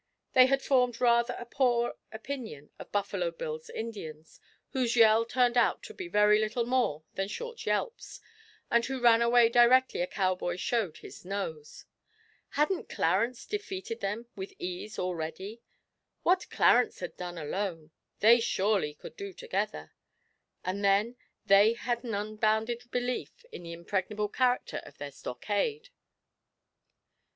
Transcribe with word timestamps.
They 0.33 0.47
had 0.47 0.63
formed 0.63 0.99
rather 0.99 1.35
a 1.37 1.45
poor 1.45 1.93
opinion 2.11 2.71
of 2.79 2.91
Buffalo 2.91 3.29
Bill's 3.29 3.69
Indians, 3.69 4.39
whose 4.71 4.95
yell 4.95 5.25
turned 5.25 5.57
out 5.57 5.83
to 5.83 5.93
be 5.93 6.07
very 6.07 6.39
little 6.39 6.65
more 6.65 7.03
than 7.13 7.27
short 7.27 7.67
yelps, 7.67 8.19
and 8.71 8.83
who 8.83 8.99
ran 8.99 9.21
away 9.21 9.47
directly 9.47 10.01
a 10.01 10.07
Cowboy 10.07 10.55
showed 10.55 10.97
his 10.97 11.23
nose. 11.23 11.85
Hadn't 12.53 12.89
Clarence 12.89 13.45
defeated 13.45 13.99
them 13.99 14.25
with 14.35 14.53
ease 14.57 14.97
already? 14.97 15.61
What 16.23 16.49
Clarence 16.49 16.99
had 16.99 17.15
done 17.15 17.37
alone 17.37 17.91
they 18.21 18.39
surely 18.39 18.95
could 18.95 19.15
do 19.15 19.33
together, 19.33 19.93
and 20.65 20.83
then 20.83 21.15
they 21.45 21.73
had 21.73 22.03
an 22.03 22.15
unbounded 22.15 22.89
belief 22.89 23.45
in 23.51 23.61
the 23.61 23.73
impregnable 23.73 24.29
character 24.29 24.77
of 24.77 24.97
their 24.97 25.11
stockade. 25.11 25.89